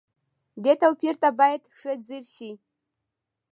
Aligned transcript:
دې 0.63 0.73
توپير 0.81 1.15
ته 1.21 1.29
بايد 1.39 1.61
ښه 1.77 1.91
ځير 2.07 2.23
شئ. 2.35 2.51